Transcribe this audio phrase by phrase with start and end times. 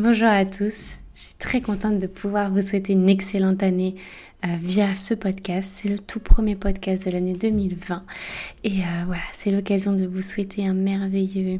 [0.00, 3.96] Bonjour à tous, je suis très contente de pouvoir vous souhaiter une excellente année
[4.44, 5.72] euh, via ce podcast.
[5.74, 8.04] C'est le tout premier podcast de l'année 2020
[8.62, 11.58] et euh, voilà, c'est l'occasion de vous souhaiter un merveilleux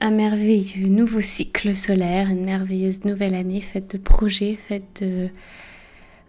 [0.00, 5.04] un merveilleux nouveau cycle solaire, une merveilleuse nouvelle année faite de projets, faite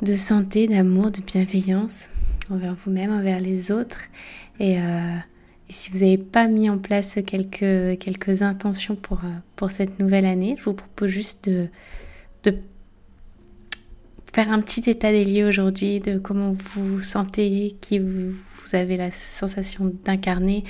[0.02, 2.10] de, santé, d'amour, de bienveillance
[2.50, 4.02] envers vous-même, envers les autres.
[4.60, 5.16] Et euh,
[5.70, 10.26] si vous n'avez pas mis en place quelques, quelques intentions pour, euh, pour cette nouvelle
[10.26, 11.70] année, je vous propose juste de,
[12.44, 12.58] de
[14.34, 18.76] faire un petit état des lieux aujourd'hui, de comment vous vous sentez, qui vous, vous
[18.76, 20.64] avez la sensation d'incarner,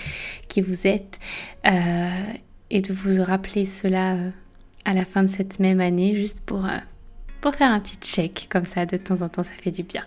[0.47, 1.19] qui vous êtes,
[1.65, 2.09] euh,
[2.69, 4.29] et de vous rappeler cela euh,
[4.85, 6.67] à la fin de cette même année, juste pour,
[7.41, 10.03] pour faire un petit check comme ça, de temps en temps, ça fait du bien.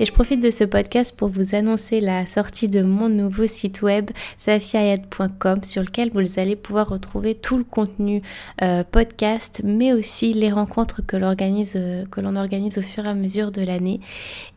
[0.00, 3.82] Et je profite de ce podcast pour vous annoncer la sortie de mon nouveau site
[3.82, 8.22] web safiayad.com sur lequel vous allez pouvoir retrouver tout le contenu
[8.62, 13.50] euh, podcast, mais aussi les rencontres euh, que l'on organise au fur et à mesure
[13.50, 14.00] de l'année.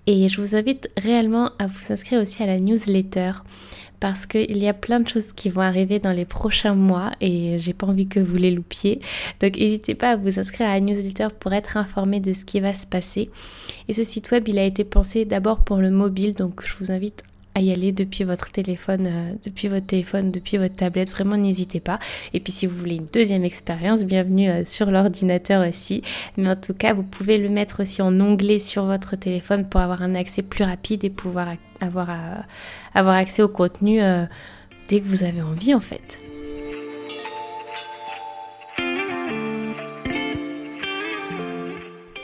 [0.05, 3.31] Et je vous invite réellement à vous inscrire aussi à la newsletter
[4.01, 7.57] parce qu'il y a plein de choses qui vont arriver dans les prochains mois et
[7.59, 8.99] j'ai pas envie que vous les loupiez.
[9.39, 12.59] Donc n'hésitez pas à vous inscrire à la newsletter pour être informé de ce qui
[12.59, 13.29] va se passer.
[13.87, 16.91] Et ce site web, il a été pensé d'abord pour le mobile, donc je vous
[16.91, 17.23] invite
[17.55, 21.09] à y aller depuis votre téléphone, euh, depuis votre téléphone, depuis votre tablette.
[21.09, 21.99] Vraiment, n'hésitez pas.
[22.33, 26.01] Et puis, si vous voulez une deuxième expérience, bienvenue euh, sur l'ordinateur aussi.
[26.37, 29.81] Mais en tout cas, vous pouvez le mettre aussi en onglet sur votre téléphone pour
[29.81, 31.49] avoir un accès plus rapide et pouvoir
[31.81, 32.35] euh,
[32.93, 33.99] avoir accès au contenu
[34.87, 36.19] dès que vous avez envie, en fait.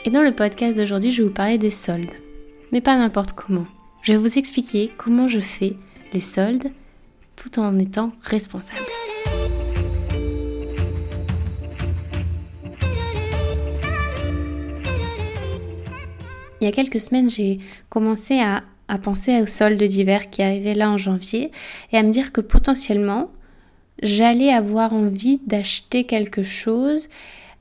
[0.04, 2.14] Et dans le podcast d'aujourd'hui, je vais vous parler des soldes.
[2.72, 3.66] Mais pas n'importe comment.
[4.08, 5.76] Je vais vous expliquer comment je fais
[6.14, 6.70] les soldes
[7.36, 8.86] tout en étant responsable.
[16.58, 17.58] Il y a quelques semaines, j'ai
[17.90, 18.62] commencé à,
[19.02, 21.52] penser aux soldes d'hiver qui arrivaient là en janvier
[21.92, 23.30] et à me dire que potentiellement,
[24.02, 27.10] j'allais avoir envie d'acheter quelque chose,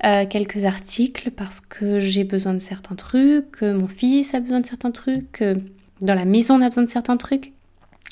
[0.06, 4.62] euh, quelques articles parce que j'ai besoin de certains trucs, que mon fils a besoin
[4.62, 5.56] de certains trucs, que
[6.02, 7.54] dans la maison on a besoin de certains trucs.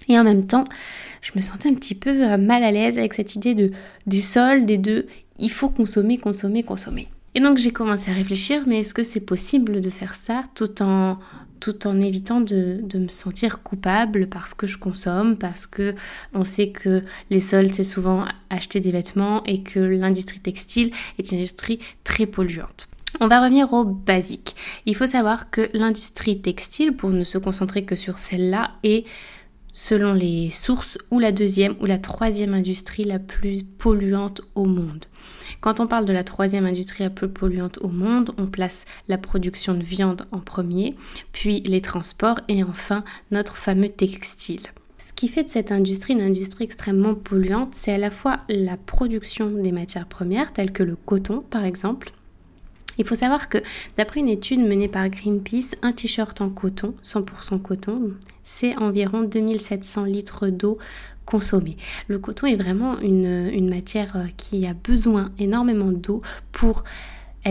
[0.07, 0.65] Et en même temps,
[1.21, 3.71] je me sentais un petit peu euh, mal à l'aise avec cette idée de
[4.05, 5.07] des soldes et de
[5.39, 7.07] il faut consommer, consommer, consommer.
[7.33, 10.81] Et donc j'ai commencé à réfléchir, mais est-ce que c'est possible de faire ça tout
[10.81, 11.17] en,
[11.59, 15.95] tout en évitant de, de, me sentir coupable parce que je consomme, parce que
[16.33, 21.31] on sait que les soldes c'est souvent acheter des vêtements et que l'industrie textile est
[21.31, 22.87] une industrie très polluante.
[23.21, 24.55] On va revenir au basique.
[24.85, 29.05] Il faut savoir que l'industrie textile, pour ne se concentrer que sur celle-là, est
[29.71, 35.05] selon les sources ou la deuxième ou la troisième industrie la plus polluante au monde.
[35.61, 39.17] Quand on parle de la troisième industrie la plus polluante au monde, on place la
[39.17, 40.95] production de viande en premier,
[41.31, 44.61] puis les transports et enfin notre fameux textile.
[44.97, 48.77] Ce qui fait de cette industrie une industrie extrêmement polluante, c'est à la fois la
[48.77, 52.11] production des matières premières, telles que le coton par exemple,
[52.97, 53.57] il faut savoir que
[53.97, 58.11] d'après une étude menée par Greenpeace, un t-shirt en coton, 100% coton,
[58.43, 60.77] c'est environ 2700 litres d'eau
[61.25, 61.77] consommée.
[62.07, 66.83] Le coton est vraiment une, une matière euh, qui a besoin énormément d'eau pour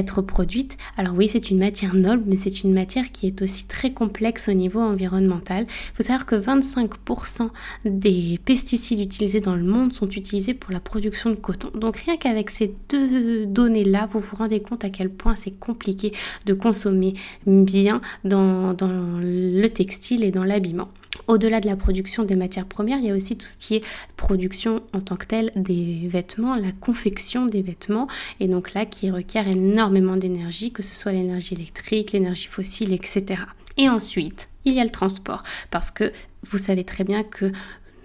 [0.02, 0.76] produite.
[0.96, 4.48] Alors oui, c'est une matière noble, mais c'est une matière qui est aussi très complexe
[4.48, 5.66] au niveau environnemental.
[5.68, 7.50] Il faut savoir que 25%
[7.84, 11.70] des pesticides utilisés dans le monde sont utilisés pour la production de coton.
[11.74, 16.12] Donc rien qu'avec ces deux données-là, vous vous rendez compte à quel point c'est compliqué
[16.46, 17.14] de consommer
[17.46, 18.90] bien dans, dans
[19.20, 20.88] le textile et dans l'habillement.
[21.28, 23.84] Au-delà de la production des matières premières, il y a aussi tout ce qui est
[24.24, 28.08] production en tant que telle des vêtements, la confection des vêtements,
[28.40, 33.42] et donc là qui requiert énormément d'énergie, que ce soit l'énergie électrique, l'énergie fossile, etc.
[33.76, 36.10] Et ensuite, il y a le transport, parce que
[36.50, 37.52] vous savez très bien que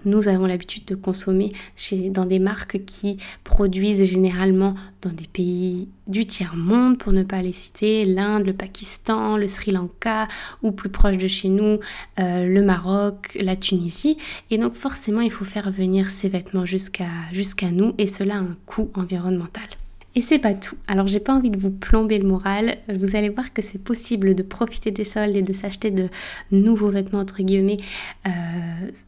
[0.06, 5.88] nous avons l'habitude de consommer chez, dans des marques qui produisent généralement dans des pays
[6.08, 10.28] du tiers-monde, pour ne pas les citer, l'Inde, le Pakistan, le Sri Lanka,
[10.64, 11.80] ou plus proche de chez nous,
[12.20, 14.18] euh, le Maroc, la Tunisie.
[14.52, 18.40] Et donc forcément, il faut faire venir ces vêtements jusqu'à jusqu'à nous, et cela a
[18.40, 19.79] un coût environnemental.
[20.16, 20.76] Et c'est pas tout.
[20.88, 22.78] Alors j'ai pas envie de vous plomber le moral.
[22.94, 26.10] Vous allez voir que c'est possible de profiter des soldes et de s'acheter de
[26.52, 27.78] nouveaux vêtements entre guillemets
[28.26, 28.32] euh,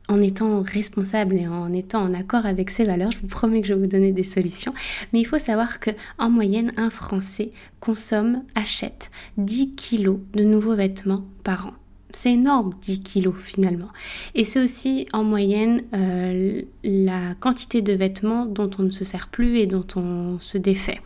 [0.09, 3.11] en étant responsable et en étant en accord avec ses valeurs.
[3.11, 4.73] Je vous promets que je vais vous donner des solutions.
[5.11, 5.89] Mais il faut savoir que
[6.19, 11.80] en moyenne, un Français consomme, achète 10 kilos de nouveaux vêtements par an.
[12.13, 13.89] C'est énorme, 10 kilos finalement.
[14.35, 19.29] Et c'est aussi en moyenne euh, la quantité de vêtements dont on ne se sert
[19.29, 20.99] plus et dont on se défait.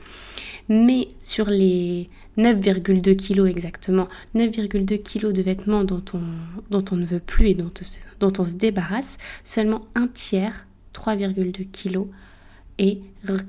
[0.67, 7.49] Mais sur les 9,2 kilos exactement, 9,2 kilos de vêtements dont on, ne veut plus
[7.49, 7.71] et dont,
[8.19, 12.07] dont on se débarrasse, seulement un tiers, 3,2 kilos,
[12.77, 12.99] est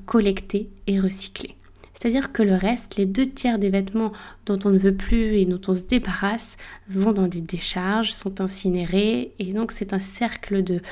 [0.04, 1.56] collecté et recyclé.
[1.96, 4.12] C'est-à-dire que le reste, les deux tiers des vêtements
[4.44, 6.58] dont on ne veut plus et dont on se débarrasse,
[6.88, 10.82] vont dans des décharges, sont incinérés, et donc c'est un cercle de,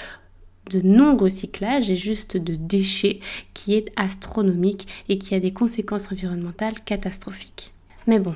[0.82, 3.20] non-recyclage et juste de déchets
[3.52, 7.74] qui est astronomique et qui a des conséquences environnementales catastrophiques.
[8.06, 8.34] Mais bon,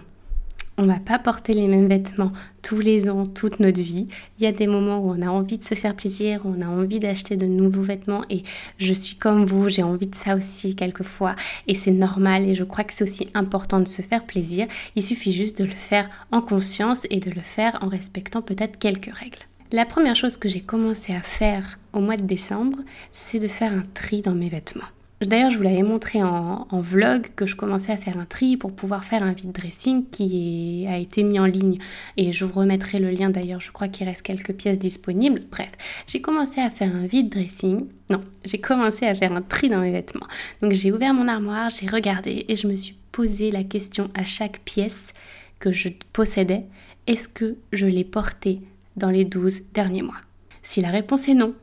[0.78, 2.32] on va pas porter les mêmes vêtements
[2.62, 4.06] tous les ans, toute notre vie.
[4.38, 6.66] Il y a des moments où on a envie de se faire plaisir, on a
[6.66, 8.44] envie d'acheter de nouveaux vêtements et
[8.78, 11.34] je suis comme vous, j'ai envie de ça aussi quelquefois
[11.66, 14.68] et c'est normal et je crois que c'est aussi important de se faire plaisir.
[14.94, 18.78] Il suffit juste de le faire en conscience et de le faire en respectant peut-être
[18.78, 19.38] quelques règles.
[19.72, 22.78] La première chose que j'ai commencé à faire au mois de décembre,
[23.10, 24.84] c'est de faire un tri dans mes vêtements.
[25.20, 28.72] D'ailleurs, je vous l'avais montré en, vlog que je commençais à faire un tri pour
[28.72, 31.78] pouvoir faire un vide dressing qui a été mis en ligne.
[32.16, 35.42] Et je vous remettrai le lien d'ailleurs, je crois qu'il reste quelques pièces disponibles.
[35.50, 35.72] Bref,
[36.06, 37.86] j'ai commencé à faire un vide dressing.
[38.10, 40.26] Non, j'ai commencé à faire un tri dans mes vêtements.
[40.62, 44.22] Donc j'ai ouvert mon armoire, j'ai regardé et je me suis posé la question à
[44.22, 45.14] chaque pièce
[45.58, 46.64] que je possédais.
[47.08, 48.60] Est-ce que je l'ai portée
[48.96, 50.20] dans les 12 derniers mois?
[50.62, 51.54] Si la réponse est non,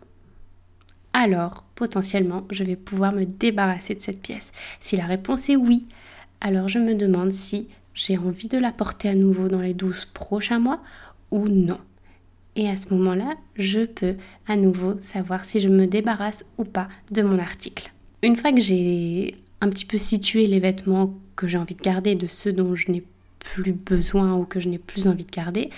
[1.13, 4.51] alors potentiellement je vais pouvoir me débarrasser de cette pièce.
[4.79, 5.85] Si la réponse est oui,
[6.41, 10.05] alors je me demande si j'ai envie de la porter à nouveau dans les 12
[10.13, 10.81] prochains mois
[11.31, 11.79] ou non.
[12.55, 14.15] Et à ce moment-là, je peux
[14.47, 17.91] à nouveau savoir si je me débarrasse ou pas de mon article.
[18.21, 22.15] Une fois que j'ai un petit peu situé les vêtements que j'ai envie de garder
[22.15, 23.03] de ceux dont je n'ai
[23.39, 25.69] plus besoin ou que je n'ai plus envie de garder,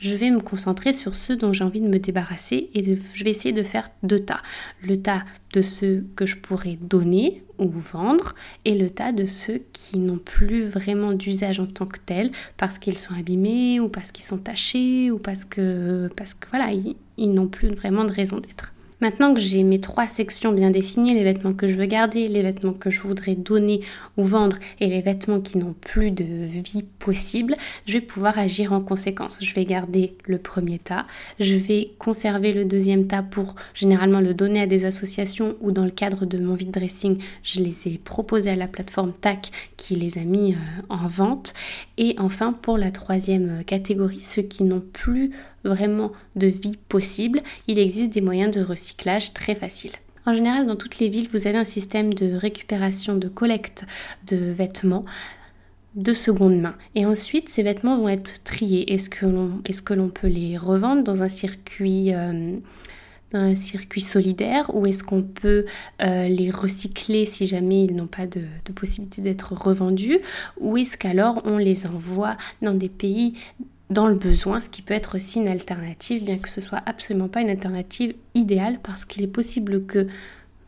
[0.00, 3.30] je vais me concentrer sur ceux dont j'ai envie de me débarrasser et je vais
[3.30, 4.40] essayer de faire deux tas.
[4.82, 9.62] Le tas de ceux que je pourrais donner ou vendre et le tas de ceux
[9.72, 14.10] qui n'ont plus vraiment d'usage en tant que tel parce qu'ils sont abîmés ou parce
[14.10, 18.38] qu'ils sont tachés ou parce que, parce que voilà, ils n'ont plus vraiment de raison
[18.38, 18.72] d'être.
[19.00, 22.42] Maintenant que j'ai mes trois sections bien définies, les vêtements que je veux garder, les
[22.42, 23.80] vêtements que je voudrais donner
[24.16, 27.56] ou vendre et les vêtements qui n'ont plus de vie possible,
[27.86, 29.38] je vais pouvoir agir en conséquence.
[29.40, 31.06] Je vais garder le premier tas,
[31.38, 35.84] je vais conserver le deuxième tas pour généralement le donner à des associations ou dans
[35.84, 39.94] le cadre de mon vide dressing, je les ai proposés à la plateforme TAC qui
[39.96, 40.56] les a mis euh,
[40.88, 41.54] en vente.
[41.96, 45.32] Et enfin pour la troisième catégorie, ceux qui n'ont plus
[45.64, 49.92] vraiment de vie possible, il existe des moyens de recyclage très faciles.
[50.26, 53.86] En général, dans toutes les villes, vous avez un système de récupération, de collecte
[54.26, 55.04] de vêtements
[55.94, 56.76] de seconde main.
[56.94, 58.92] Et ensuite, ces vêtements vont être triés.
[58.92, 62.14] Est-ce que l'on est peut les revendre dans un circuit...
[62.14, 62.56] Euh,
[63.32, 65.64] un circuit solidaire ou est-ce qu'on peut
[66.02, 70.18] euh, les recycler si jamais ils n'ont pas de, de possibilité d'être revendus?
[70.58, 73.34] Ou est-ce qu'alors on les envoie dans des pays
[73.90, 77.28] dans le besoin, ce qui peut être aussi une alternative, bien que ce soit absolument
[77.28, 80.06] pas une alternative idéale, parce qu'il est possible que,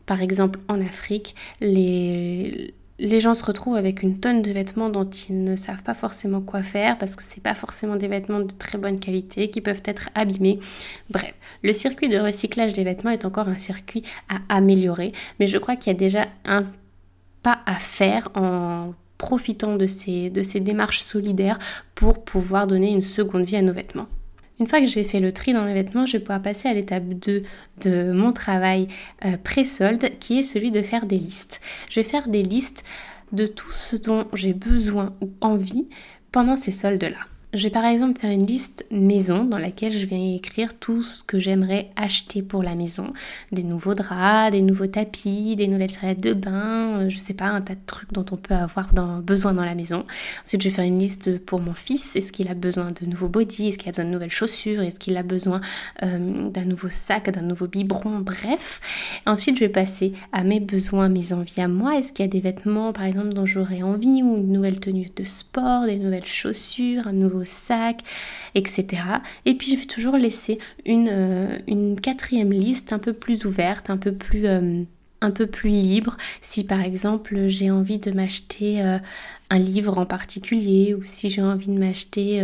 [0.05, 5.41] par exemple en Afrique, les, gens se retrouvent avec une tonne de vêtements dont ils
[5.41, 8.77] ne savent pas forcément quoi faire, parce que ce pas forcément des vêtements de très
[8.77, 10.59] bonne qualité, qui peuvent être abîmés.
[11.09, 11.33] Bref,
[11.63, 15.77] le circuit de recyclage des vêtements est encore un circuit à améliorer, mais je crois
[15.77, 16.65] qu'il y a déjà un
[17.41, 21.57] pas à faire en profitant de ces, démarches solidaires
[21.95, 24.07] pour pouvoir donner une seconde vie à nos vêtements.
[24.59, 26.73] Une fois que j'ai fait le tri dans mes vêtements, je vais pouvoir passer à
[26.73, 27.41] l'étape 2
[27.83, 28.89] de mon travail
[29.23, 31.61] euh, pré-solde qui est celui de faire des listes.
[31.89, 32.83] Je vais faire des listes
[33.31, 35.87] de tout ce dont j'ai besoin ou envie
[36.33, 37.32] pendant ces soldes-là.
[37.53, 41.23] Je vais par exemple faire une liste maison dans laquelle je vais écrire tout ce
[41.23, 43.13] que j'aimerais acheter pour la maison.
[43.51, 47.45] Des nouveaux draps, des nouveaux tapis, des nouvelles serviettes de bain, euh, je sais pas,
[47.45, 48.89] un tas de trucs dont on peut avoir
[49.21, 50.03] besoin dans la maison.
[50.43, 52.15] Ensuite, je vais faire une liste pour mon fils.
[52.15, 54.81] Est-ce qu'il a besoin de nouveaux body Est-ce qu'il a besoin de nouvelles chaussures?
[54.81, 55.61] Est-ce qu'il a besoin
[56.01, 58.21] euh, d'un nouveau sac, d'un nouveau biberon?
[58.21, 58.81] Bref.
[59.27, 61.99] Ensuite, je vais passer à mes besoins, mes envies à moi.
[61.99, 64.23] Est-ce qu'il y a des vêtements, par exemple, dont j'aurais envie?
[64.23, 68.01] Ou une nouvelle tenue de sport, des nouvelles chaussures, un nouveau sac,
[68.55, 69.03] etc.
[69.45, 73.89] Et puis je vais toujours laisser une, euh, une quatrième liste un peu plus ouverte,
[73.89, 74.83] un peu plus, euh,
[75.21, 76.17] un peu plus libre.
[76.41, 78.97] Si par exemple j'ai envie de m'acheter euh,
[79.49, 82.41] un livre en particulier ou si j'ai envie de m'acheter...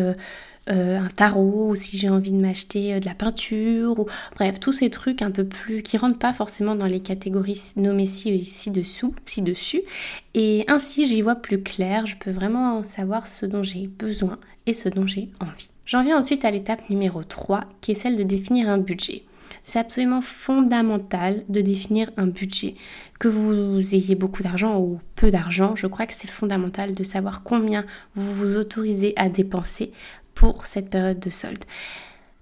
[0.68, 4.90] un tarot ou si j'ai envie de m'acheter de la peinture ou bref tous ces
[4.90, 9.16] trucs un peu plus qui rentrent pas forcément dans les catégories nommées ci, ci dessous
[9.26, 9.82] ci dessus
[10.36, 14.38] et ainsi j'y vois plus clair je peux vraiment savoir ce dont j'ai besoin
[14.68, 18.16] et ce dont j'ai envie J'en viens ensuite à l'étape numéro 3 qui est celle
[18.16, 19.24] de définir un budget.
[19.64, 22.76] C'est absolument fondamental de définir un budget.
[23.18, 27.42] Que vous ayez beaucoup d'argent ou peu d'argent, je crois que c'est fondamental de savoir
[27.42, 29.92] combien vous vous autorisez à dépenser
[30.40, 31.66] pour cette période de solde.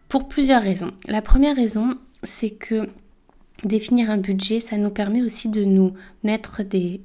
[0.08, 0.92] Pour plusieurs raisons.
[1.08, 2.88] La première raison, c'est que
[3.64, 7.02] définir un budget, ça nous permet aussi de nous mettre des,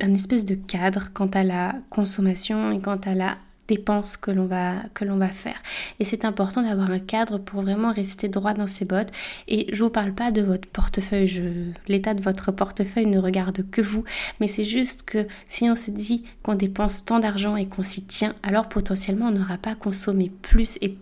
[0.00, 3.38] un espèce de cadre quant à la consommation et quant à la
[3.72, 5.62] dépenses que l'on va, que l'on va faire.
[5.98, 9.10] Et c'est important d'avoir un cadre pour vraiment rester droit dans ses bottes.
[9.48, 11.42] Et je vous parle pas de votre portefeuille, je,
[11.88, 14.04] l'état de votre portefeuille ne regarde que vous,
[14.40, 18.04] mais c'est juste que si on se dit qu'on dépense tant d'argent et qu'on s'y
[18.04, 20.96] tient, alors potentiellement on n'aura pas consommé plus et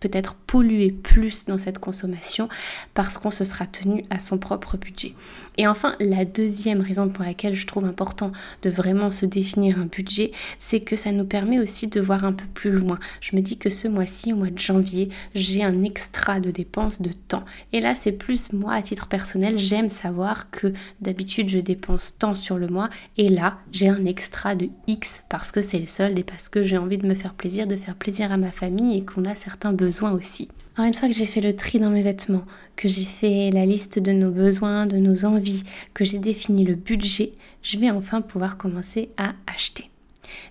[0.00, 2.48] peut-être polluer plus dans cette consommation
[2.94, 5.14] parce qu'on se sera tenu à son propre budget.
[5.58, 9.84] Et enfin, la deuxième raison pour laquelle je trouve important de vraiment se définir un
[9.84, 12.98] budget, c'est que ça nous permet aussi de voir un peu plus loin.
[13.20, 17.02] Je me dis que ce mois-ci, au mois de janvier, j'ai un extra de dépenses
[17.02, 17.44] de temps.
[17.72, 22.34] Et là, c'est plus moi, à titre personnel, j'aime savoir que d'habitude, je dépense tant
[22.34, 22.88] sur le mois.
[23.18, 26.62] Et là, j'ai un extra de X parce que c'est le solde et parce que
[26.62, 29.36] j'ai envie de me faire plaisir, de faire plaisir à ma famille et qu'on a
[29.36, 30.48] certains besoins aussi.
[30.76, 32.44] Alors une fois que j'ai fait le tri dans mes vêtements,
[32.76, 36.74] que j'ai fait la liste de nos besoins, de nos envies, que j'ai défini le
[36.74, 37.32] budget,
[37.62, 39.90] je vais enfin pouvoir commencer à acheter.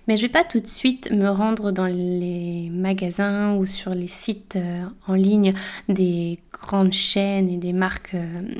[0.06, 3.94] Mais je ne vais pas tout de suite me rendre dans les magasins ou sur
[3.94, 5.54] les sites euh, en ligne
[5.88, 8.54] des grandes chaînes et des marques euh,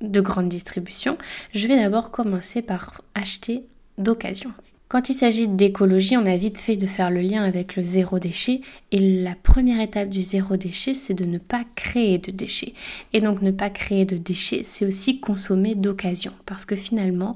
[0.00, 1.18] de grande distribution.
[1.52, 3.64] Je vais d'abord commencer par acheter
[3.98, 4.52] d'occasion.
[4.88, 8.20] Quand il s'agit d'écologie, on a vite fait de faire le lien avec le zéro
[8.20, 8.60] déchet.
[8.92, 12.72] Et la première étape du zéro déchet, c'est de ne pas créer de déchets.
[13.12, 16.32] Et donc ne pas créer de déchets, c'est aussi consommer d'occasion.
[16.46, 17.34] Parce que finalement,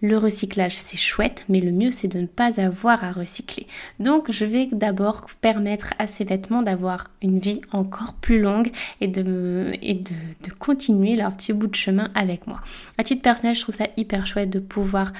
[0.00, 3.66] le recyclage, c'est chouette, mais le mieux, c'est de ne pas avoir à recycler.
[3.98, 9.08] Donc, je vais d'abord permettre à ces vêtements d'avoir une vie encore plus longue et,
[9.08, 9.72] de,
[10.58, 12.60] continuer leur petit bout de chemin avec moi.
[12.96, 15.12] À titre personnel, je trouve ça hyper chouette de pouvoir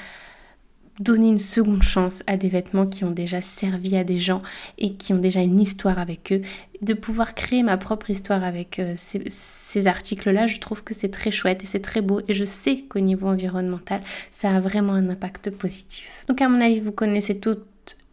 [1.01, 4.43] donner une seconde chance à des vêtements qui ont déjà servi à des gens
[4.79, 6.43] et qui ont déjà une histoire avec eux.
[6.83, 11.31] De pouvoir créer ma propre histoire avec euh, ces, articles-là, je trouve que c'est très
[11.31, 15.09] chouette et c'est très beau et je sais qu'au niveau environnemental, ça a vraiment un
[15.09, 16.25] impact positif.
[16.29, 17.67] Donc à mon avis, vous connaissez toutes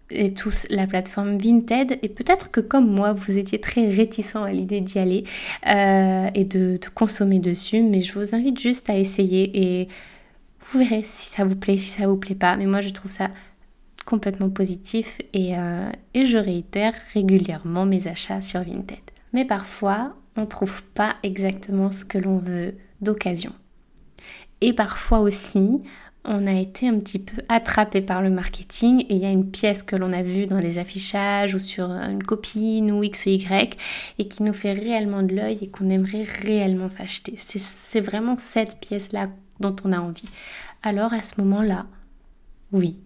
[0.10, 4.51] et tous la plateforme Vinted et peut-être que comme moi vous étiez très réticent à
[4.51, 5.25] l'idée d'y aller
[5.67, 9.89] euh, et de, de, consommer dessus mais je vous invite juste à essayer et
[10.71, 12.55] vous verrez si ça vous plaît, si ça vous plaît pas.
[12.55, 13.29] Mais moi, je trouve ça
[14.05, 19.00] complètement positif et, euh, et je réitère régulièrement mes achats sur Vinted.
[19.33, 23.51] Mais parfois, on ne trouve pas exactement ce que l'on veut d'occasion.
[24.62, 25.81] Et parfois aussi,
[26.27, 29.50] on a été un petit peu attrapé par le marketing et il y a une
[29.50, 33.29] pièce que l'on a vue dans les affichages ou sur une copine ou X ou
[33.29, 33.77] Y
[34.19, 37.36] et qui nous fait réellement de l'œil et qu'on aimerait réellement s'acheter.
[37.38, 40.29] C'est vraiment cette pièce-là dont on a envie,
[40.83, 41.85] alors à ce moment-là,
[42.71, 43.01] oui,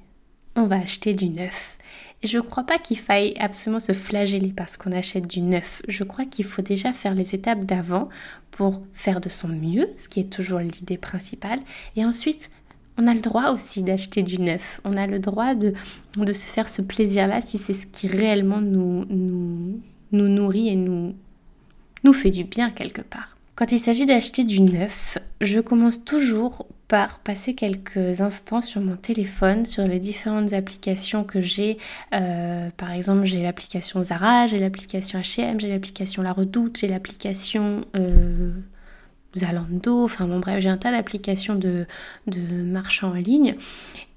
[0.56, 1.78] on va acheter du neuf.
[2.24, 5.82] Et je ne crois pas qu'il faille absolument se flageller parce qu'on achète du neuf.
[5.88, 8.10] Je crois qu'il faut déjà faire les étapes d'avant
[8.52, 11.60] pour faire de son mieux, ce qui est toujours l'idée principale.
[11.96, 12.52] Et ensuite,
[12.98, 14.82] on a le droit aussi d'acheter du neuf.
[14.84, 15.74] On a le droit de,
[16.16, 19.82] de se faire ce plaisir-là si c'est ce qui réellement nous, nous,
[20.12, 21.16] nous nourrit et nous,
[22.04, 23.36] nous fait du bien quelque part.
[23.62, 28.96] Quand il s'agit d'acheter du neuf, je commence toujours par passer quelques instants sur mon
[28.96, 31.78] téléphone, sur les différentes applications que j'ai.
[32.12, 37.86] Euh, par exemple, j'ai l'application Zara, j'ai l'application H&M, j'ai l'application La Redoute, j'ai l'application
[37.96, 38.52] euh,
[39.36, 41.86] Zalando, enfin bon bref, j'ai un tas d'applications de,
[42.28, 43.56] de marchands en ligne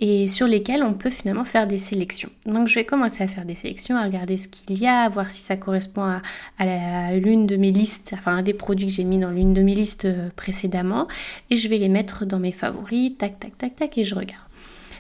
[0.01, 2.31] et sur lesquelles on peut finalement faire des sélections.
[2.47, 5.31] Donc je vais commencer à faire des sélections, à regarder ce qu'il y a, voir
[5.31, 6.23] si ça correspond à,
[6.59, 9.63] à l'une de mes listes, enfin à des produits que j'ai mis dans l'une de
[9.63, 11.07] mes listes euh, précédemment
[11.51, 14.44] et je vais les mettre dans mes favoris, tac tac tac tac et je regarde.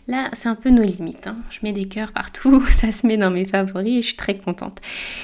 [0.07, 1.27] Là, c'est un peu nos limites.
[1.27, 1.37] Hein.
[1.49, 4.37] Je mets des cœurs partout, ça se met dans mes favoris et je suis très
[4.37, 4.79] contente.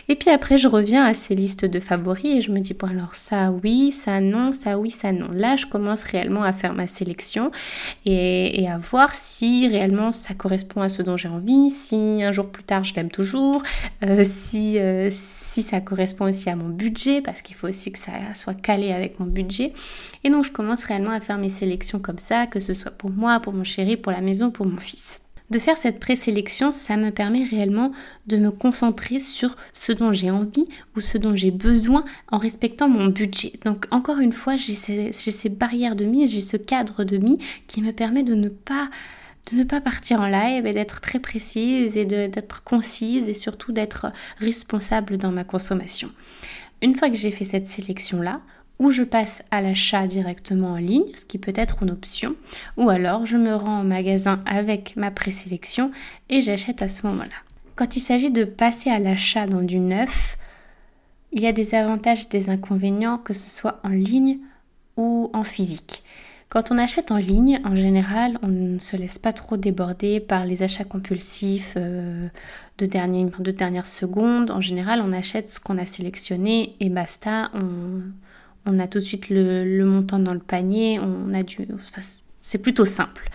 [0.09, 2.89] Et puis après, je reviens à ces listes de favoris et je me dis, bon
[2.89, 5.29] alors ça oui, ça non, ça oui, ça non.
[5.33, 7.51] Là, je commence réellement à faire ma sélection
[8.07, 12.49] et, à voir si réellement ça correspond à ce dont j'ai envie, si un jour
[12.51, 13.63] plus tard je l'aime toujours,
[14.05, 17.99] euh, si, euh, si ça correspond aussi à mon budget, parce qu'il faut aussi que
[17.99, 19.73] ça soit calé avec mon budget.
[20.25, 23.11] Et donc, je commence réellement à faire mes sélections comme ça, que ce soit pour
[23.11, 25.21] moi, pour mon chéri, pour la maison, pour mon fils.
[25.51, 27.91] De faire cette présélection, ça me permet réellement
[28.29, 32.89] de me concentrer sur ce dont j'ai envie ou ce dont j'ai besoin en respectant
[32.89, 33.55] mon budget.
[33.65, 37.39] Donc encore une fois, j'ai ces, ces, barrières de mise, j'ai ce cadre de mise
[37.67, 38.91] qui me permet de ne pas
[39.51, 43.73] de ne pas partir en live et d'être très précise et d'être concise et surtout
[43.73, 46.11] d'être responsable dans ma consommation.
[46.83, 48.41] Une fois que j'ai fait cette sélection-là,
[48.79, 52.35] ou je passe à l'achat directement en ligne, ce qui peut être une option,
[52.79, 55.91] ou alors je me rends au magasin avec ma présélection
[56.31, 57.29] et j'achète à ce moment-là.
[57.77, 60.39] Quand il s'agit de passer à l'achat dans du neuf,
[61.33, 64.39] il y a des avantages et des inconvénients que ce soit en ligne
[64.97, 66.03] ou en physique.
[66.51, 70.45] Quand on achète en ligne, en général, on ne se laisse pas trop déborder par
[70.45, 72.29] les achats compulsifs euh,
[72.79, 74.51] de, dernière, de dernière seconde.
[74.51, 77.53] En général, on achète ce qu'on a sélectionné et basta.
[77.55, 78.03] On,
[78.67, 81.69] on a tout de suite le, montant dans le panier, on a du,
[82.41, 83.31] c'est plutôt simple.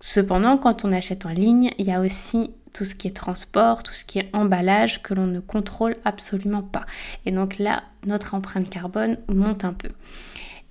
[0.00, 3.82] Cependant, quand on achète en ligne, il y a aussi tout ce qui est transport,
[3.82, 6.86] tout ce qui est emballage que l'on ne contrôle absolument pas.
[7.26, 9.88] Et donc là, notre empreinte carbone monte un peu.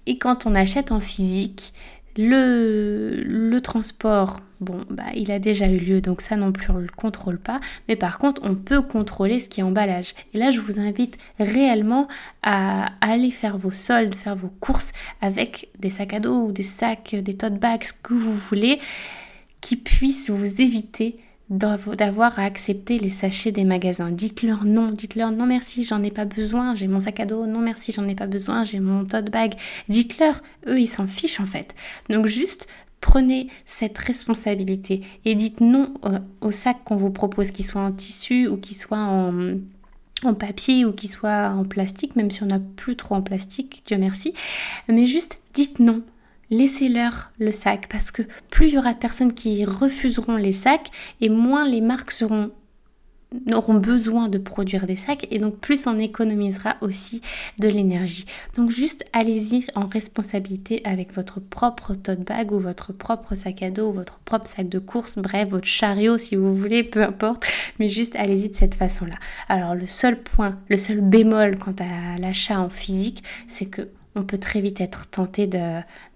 [0.08, 1.74] Et quand on achète en physique,
[2.18, 6.88] le, transport, bon, bah, il a déjà eu lieu, donc ça non plus on le
[6.88, 7.60] contrôle pas.
[7.88, 10.16] Mais par contre, on peut contrôler ce qui est emballage.
[10.34, 12.08] Et là, je vous invite réellement
[12.42, 16.64] à aller faire vos soldes, faire vos courses avec des sacs à dos ou des
[16.64, 18.80] sacs, des tote bags, ce que vous voulez,
[19.62, 21.18] qui puissent vous éviter
[21.50, 24.12] d'avoir à accepter les sachets des magasins.
[24.12, 27.60] Dites-leur non, dites-leur non merci, j'en ai pas besoin, j'ai mon sac à dos, non
[27.60, 29.56] merci, j'en ai pas besoin, j'ai mon tote bag.
[29.88, 31.74] Dites-leur, eux ils s'en fichent en fait.
[32.10, 32.68] Donc juste
[33.00, 35.94] prenez cette responsabilité et dites non
[36.42, 39.58] au sac qu'on vous propose, qu'il soit en tissu ou qu'il soit en,
[40.24, 43.84] en papier ou qu'il soit en plastique, même si on n'a plus trop en plastique,
[43.86, 44.34] Dieu merci.
[44.90, 46.02] Mais juste dites non
[46.50, 50.92] laissez-leur le sac parce que plus il y aura de personnes qui refuseront les sacs
[51.22, 52.52] et moins les marques auront
[53.74, 57.22] besoin de produire des sacs et donc plus on économisera aussi
[57.60, 58.26] de l'énergie.
[58.56, 63.70] Donc juste allez-y en responsabilité avec votre propre tote bag ou votre propre sac à
[63.70, 67.46] dos ou votre propre sac de course, bref, votre chariot si vous voulez, peu importe,
[67.80, 69.16] mais juste allez-y de cette façon-là.
[69.50, 74.24] Alors le seul point, le seul bémol quant à l'achat en physique, c'est que on
[74.24, 75.48] peut très vite être tenté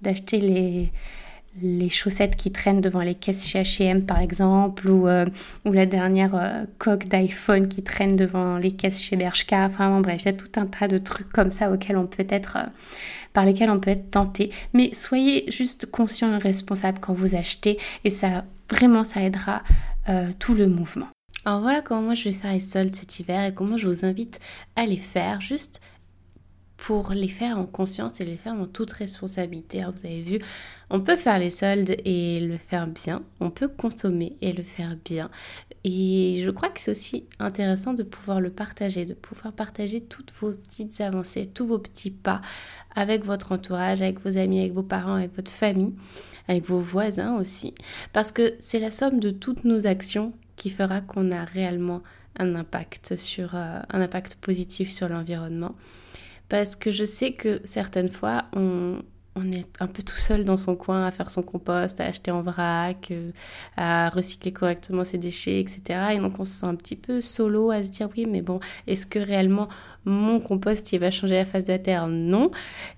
[0.02, 5.26] d'acheter les, chaussettes qui traînent devant les caisses chez H&M par exemple ou, euh,
[5.66, 9.66] la dernière euh, coque d'iPhone qui traîne devant les caisses chez Bershka.
[9.66, 12.26] Enfin bref il y a tout un tas de trucs comme ça auxquels on peut
[12.30, 12.70] être euh,
[13.34, 14.52] par lesquels on peut être tenté.
[14.74, 19.62] Mais soyez juste conscient et responsable quand vous achetez et ça vraiment ça aidera
[20.40, 21.08] tout le mouvement.
[21.46, 24.06] Alors voilà comment moi je vais faire les soldes cet hiver et comment je vous
[24.06, 24.40] invite
[24.76, 25.42] à les faire.
[25.42, 25.82] Juste
[26.82, 29.84] pour les faire en conscience et les faire en toute responsabilité.
[29.84, 30.40] vous avez vu,
[30.90, 34.98] on peut faire les soldes et le faire bien, on peut consommer et le faire
[35.06, 35.30] bien.
[35.84, 40.34] Et je crois que c'est aussi intéressant de pouvoir le partager, de pouvoir partager toutes
[40.40, 42.42] vos petites avancées, tous vos petits pas
[42.96, 45.94] avec votre entourage, avec vos amis, avec vos parents, avec votre famille,
[46.48, 47.76] avec vos voisins aussi.
[48.12, 52.02] Parce que c'est la somme de toutes nos actions qui fera qu'on a réellement
[52.40, 55.76] un impact sur euh, un impact positif sur l'environnement
[56.52, 58.98] parce que je sais que certaines fois, on,
[59.54, 62.42] est un peu tout seul dans son coin à faire son compost, à acheter en
[62.42, 63.32] vrac, euh,
[63.78, 65.82] à recycler correctement ses déchets, etc.
[66.14, 68.60] Et donc on se sent un petit peu solo à se dire oui, mais bon,
[68.86, 69.70] est-ce que réellement
[70.04, 72.08] mon compost il va changer la face de la terre?
[72.08, 72.52] Non.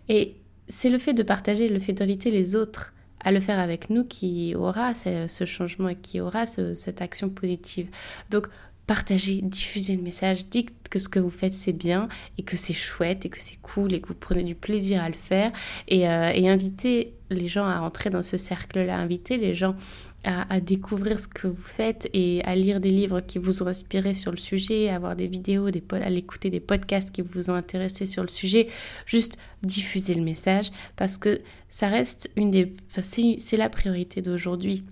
[0.10, 0.34] Et
[0.68, 4.04] c'est le fait de partager, le fait d'inviter les autres à le faire avec nous
[4.04, 7.88] qui aura ce, changement et qui aura cette action positive.
[8.32, 8.48] Donc
[8.88, 12.74] partagez, diffusez le message, dites que ce que vous faites c'est bien et que c'est
[12.74, 15.52] chouette et que c'est cool et que vous prenez du plaisir à le faire
[15.88, 19.76] et, euh, invitez les gens à entrer dans ce cercle-là, invitez les gens
[20.24, 24.14] à, découvrir ce que vous faites et à lire des livres qui vous ont inspiré
[24.14, 28.06] sur le sujet, à voir des vidéos, à l'écouter des podcasts qui vous ont intéressé
[28.06, 28.70] sur le sujet.
[29.06, 32.74] Juste diffuser le message parce que ça reste une des,
[33.38, 34.86] c'est la priorité d'aujourd'hui.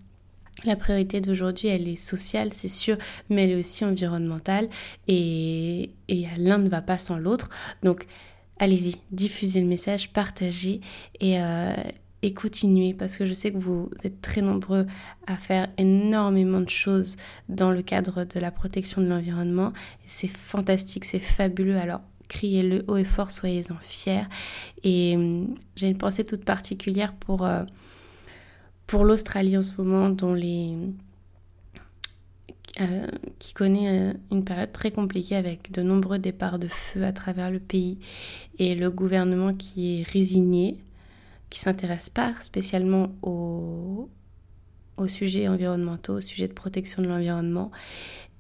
[0.64, 2.98] La priorité d'aujourd'hui, elle est sociale, c'est sûr,
[3.30, 4.70] mais elle est aussi environnementale
[5.08, 5.92] et,
[6.38, 7.50] l'un ne va pas sans l'autre.
[7.84, 8.06] Donc,
[8.60, 10.82] allez-y, diffusez le message, partagez
[11.20, 11.74] et, euh,
[12.22, 14.86] et continuez parce que je sais que vous êtes très nombreux
[15.26, 17.18] à faire énormément de choses
[17.50, 19.74] dans le cadre de la protection de l'environnement.
[20.06, 21.78] C'est fantastique, c'est fabuleux.
[21.78, 24.28] Alors, criez-le haut et fort, soyez-en fiers.
[24.84, 27.46] Et hum, j'ai une pensée toute particulière pour...
[27.46, 27.64] Euh,
[28.92, 30.12] pour l'Australie en ce moment,
[32.82, 33.08] euh,
[33.40, 37.52] qui connaît euh, une période très compliquée avec de nombreux départs de feu à travers
[37.52, 38.00] le pays
[38.60, 40.76] et le gouvernement qui est résigné,
[41.50, 44.10] qui s'intéresse pas spécialement aux,
[44.98, 47.72] aux sujets environnementaux, aux sujets de protection de l'environnement.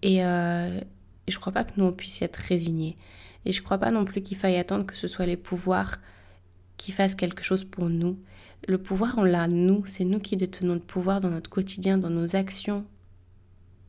[0.01, 0.81] Et, euh,
[1.27, 2.97] et je crois pas que nous on puisse être résignés.
[3.45, 5.99] Et je crois pas non plus qu'il faille attendre que ce soit les pouvoirs
[6.75, 8.17] qui fassent quelque chose pour nous
[8.67, 9.84] Le pouvoir, on l'a nous.
[9.86, 12.86] C'est nous qui détenons le pouvoir dans notre quotidien, dans nos actions,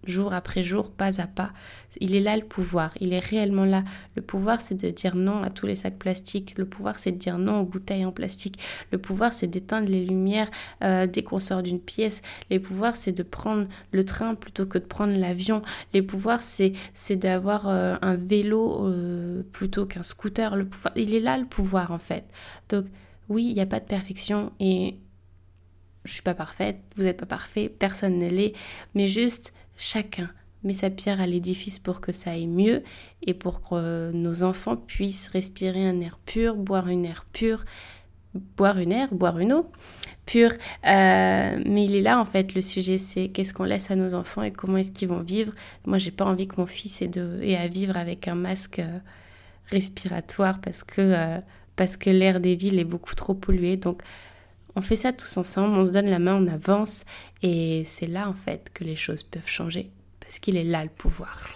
[0.07, 1.53] jour après jour, pas à pas.
[2.01, 3.85] Il est là le pouvoir, il est réellement là.
[4.17, 6.57] Le pouvoir, c'est de dire non à tous les sacs plastiques.
[6.59, 8.59] Le pouvoir, c'est de dire non aux bouteilles en plastique.
[8.91, 10.51] Le pouvoir, c'est d'éteindre les lumières
[10.83, 12.23] euh, dès qu'on sort d'une pièce.
[12.51, 15.63] Les pouvoirs, c'est de prendre le train plutôt que de prendre l'avion.
[15.93, 16.73] Les pouvoirs, c'est
[17.17, 20.57] d'avoir euh, un vélo euh, plutôt qu'un scooter.
[20.57, 22.25] Le pouvoir, il est là le pouvoir en fait.
[22.71, 22.87] Donc
[23.29, 24.97] oui, il n'y a pas de perfection et
[26.05, 28.55] je suis pas parfaite, vous n'êtes pas parfait, personne ne l'est,
[28.95, 30.31] mais juste chacun
[30.65, 32.83] met sa pierre à l'édifice pour que ça aille mieux
[33.27, 37.65] et pour que nos enfants puissent respirer un air pur, boire une air pure,
[38.57, 39.71] boire une air, boire une eau
[40.25, 40.53] pure.
[40.53, 44.15] Euh, mais il est là en fait, le sujet c'est qu'est-ce qu'on laisse à nos
[44.15, 45.53] enfants et comment est-ce qu'ils vont vivre.
[45.85, 48.99] Moi j'ai pas envie que mon fils ait, à vivre avec un masque euh,
[49.67, 51.39] respiratoire parce que, euh,
[51.83, 53.77] parce que l'air des villes est beaucoup trop pollué.
[53.77, 54.05] Donc
[54.77, 57.05] on fait ça tous ensemble, on se donne la main, on avance
[57.43, 59.91] et c'est là en fait que les choses peuvent changer
[60.21, 61.51] parce qu'il est là le pouvoir.